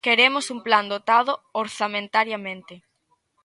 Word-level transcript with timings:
Queremos 0.07 0.45
un 0.55 0.59
plan 0.67 0.85
dotado 0.93 1.33
orzamentariamente. 1.63 2.73